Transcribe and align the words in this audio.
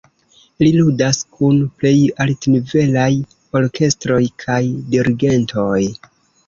Li 0.61 0.69
ludas 0.77 1.19
kun 1.41 1.59
plej 1.81 1.93
altnivelaj 2.25 3.09
orkestroj 3.61 4.21
kaj 4.47 4.61
dirigentoj. 4.97 5.81